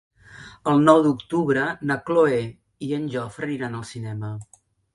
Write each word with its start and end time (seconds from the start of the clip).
El 0.71 0.79
nou 0.85 1.01
d'octubre 1.07 1.67
na 1.91 1.99
Cloè 2.09 2.41
i 2.89 2.91
en 2.99 3.07
Jofre 3.17 3.49
aniran 3.51 3.79
al 3.83 3.87
cinema. 3.95 4.35